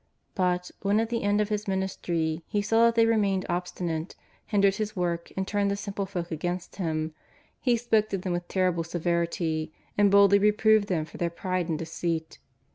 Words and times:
But, 0.33 0.71
when 0.81 0.99
at 0.99 1.09
the 1.09 1.21
end 1.21 1.41
of 1.41 1.49
His 1.49 1.67
ministry 1.67 2.43
He 2.47 2.63
saw 2.63 2.85
that 2.87 2.95
they 2.95 3.05
remained 3.05 3.45
obstinate, 3.47 4.15
hindered 4.47 4.77
His 4.77 4.95
work, 4.95 5.31
and 5.37 5.47
turned 5.47 5.69
the 5.69 5.75
simple 5.75 6.07
folk 6.07 6.31
against 6.31 6.77
Him, 6.77 7.13
He 7.59 7.77
spoke 7.77 8.09
to 8.09 8.17
them 8.17 8.33
with 8.33 8.47
terrible 8.47 8.83
severity, 8.83 9.71
and 9.99 10.09
boldly 10.09 10.39
reproved 10.39 10.87
them 10.87 11.05
for 11.05 11.17
their 11.17 11.29
pride 11.29 11.69
and 11.69 11.77
deceit. 11.77 12.39